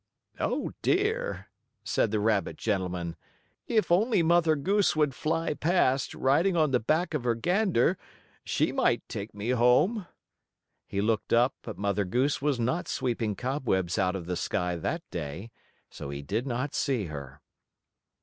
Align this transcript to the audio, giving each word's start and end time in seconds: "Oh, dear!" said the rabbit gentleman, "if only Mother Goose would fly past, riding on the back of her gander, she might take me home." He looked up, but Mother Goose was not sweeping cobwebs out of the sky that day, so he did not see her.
"Oh, 0.39 0.71
dear!" 0.81 1.49
said 1.83 2.09
the 2.09 2.19
rabbit 2.19 2.57
gentleman, 2.57 3.15
"if 3.67 3.91
only 3.91 4.23
Mother 4.23 4.55
Goose 4.55 4.95
would 4.95 5.13
fly 5.13 5.53
past, 5.53 6.15
riding 6.15 6.57
on 6.57 6.71
the 6.71 6.79
back 6.79 7.13
of 7.13 7.23
her 7.23 7.35
gander, 7.35 7.99
she 8.43 8.71
might 8.71 9.07
take 9.07 9.35
me 9.35 9.49
home." 9.51 10.07
He 10.87 11.01
looked 11.01 11.33
up, 11.33 11.53
but 11.61 11.77
Mother 11.77 12.03
Goose 12.03 12.41
was 12.41 12.59
not 12.59 12.87
sweeping 12.87 13.35
cobwebs 13.35 13.99
out 13.99 14.15
of 14.15 14.25
the 14.25 14.35
sky 14.35 14.75
that 14.75 15.03
day, 15.11 15.51
so 15.91 16.09
he 16.09 16.23
did 16.23 16.47
not 16.47 16.73
see 16.73 17.05
her. 17.05 17.39